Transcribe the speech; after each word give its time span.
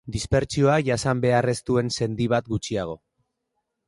Dispertsioa 0.13 0.77
jasan 0.87 1.21
behar 1.25 1.49
ez 1.53 1.57
duen 1.67 1.93
sendi 1.97 2.29
bat 2.33 2.49
gutxiago. 2.55 2.97